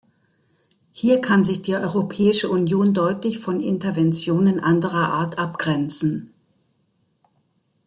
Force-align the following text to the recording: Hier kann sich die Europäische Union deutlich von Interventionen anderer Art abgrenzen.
Hier 0.93 1.21
kann 1.21 1.43
sich 1.43 1.61
die 1.61 1.75
Europäische 1.75 2.49
Union 2.49 2.95
deutlich 2.95 3.37
von 3.37 3.61
Interventionen 3.61 4.59
anderer 4.59 5.09
Art 5.11 5.37
abgrenzen. 5.37 6.33